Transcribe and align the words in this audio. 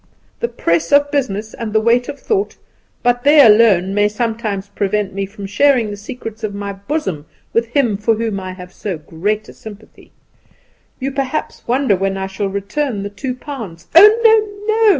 The 0.39 0.47
press 0.47 0.91
of 0.91 1.11
business 1.11 1.53
and 1.53 1.73
the 1.73 1.79
weight 1.79 2.09
of 2.09 2.19
thought, 2.19 2.57
but 3.03 3.23
they 3.23 3.39
alone, 3.45 3.93
may 3.93 4.07
sometimes 4.09 4.69
prevent 4.69 5.13
me 5.13 5.27
from 5.27 5.45
sharing 5.45 5.91
the 5.91 5.95
secrets 5.95 6.43
of 6.43 6.55
my 6.55 6.73
bosom 6.73 7.27
with 7.53 7.67
him 7.75 7.97
for 7.97 8.15
whom 8.15 8.39
I 8.39 8.53
have 8.53 8.73
so 8.73 8.97
great 8.97 9.47
a 9.47 9.53
sympathy. 9.53 10.11
You 10.99 11.11
perhaps 11.11 11.67
wonder 11.67 11.95
when 11.95 12.17
I 12.17 12.25
shall 12.25 12.47
return 12.49 13.03
the 13.03 13.11
two 13.11 13.35
pounds" 13.35 13.89
"Oh, 13.95 14.19
no, 14.23 14.73
no! 14.75 14.87